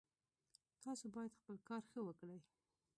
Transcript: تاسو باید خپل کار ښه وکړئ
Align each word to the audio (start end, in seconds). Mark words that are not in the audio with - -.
تاسو 0.83 1.05
باید 1.15 1.37
خپل 1.39 1.55
کار 1.69 1.83
ښه 1.91 1.99
وکړئ 2.03 2.39